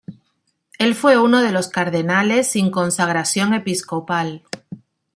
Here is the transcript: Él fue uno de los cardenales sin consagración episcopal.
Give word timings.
Él 0.79 0.95
fue 0.95 1.19
uno 1.19 1.43
de 1.43 1.51
los 1.51 1.67
cardenales 1.67 2.47
sin 2.47 2.71
consagración 2.71 3.53
episcopal. 3.53 4.41